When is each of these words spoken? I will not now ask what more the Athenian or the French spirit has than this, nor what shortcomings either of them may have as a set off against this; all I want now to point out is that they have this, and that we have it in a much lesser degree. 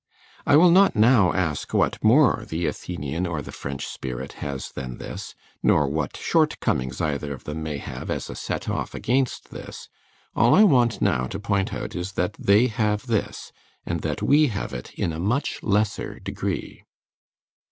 I 0.47 0.55
will 0.57 0.71
not 0.71 0.95
now 0.95 1.31
ask 1.31 1.75
what 1.75 2.03
more 2.03 2.43
the 2.49 2.65
Athenian 2.65 3.27
or 3.27 3.43
the 3.43 3.51
French 3.51 3.85
spirit 3.85 4.33
has 4.41 4.71
than 4.71 4.97
this, 4.97 5.35
nor 5.61 5.87
what 5.87 6.17
shortcomings 6.17 6.99
either 6.99 7.31
of 7.33 7.43
them 7.43 7.61
may 7.61 7.77
have 7.77 8.09
as 8.09 8.27
a 8.27 8.33
set 8.33 8.67
off 8.67 8.95
against 8.95 9.51
this; 9.51 9.89
all 10.35 10.55
I 10.55 10.63
want 10.63 11.03
now 11.03 11.27
to 11.27 11.39
point 11.39 11.71
out 11.71 11.95
is 11.95 12.13
that 12.13 12.33
they 12.33 12.65
have 12.65 13.05
this, 13.05 13.51
and 13.85 13.99
that 13.99 14.23
we 14.23 14.47
have 14.47 14.73
it 14.73 14.91
in 14.95 15.13
a 15.13 15.19
much 15.19 15.61
lesser 15.61 16.17
degree. 16.19 16.81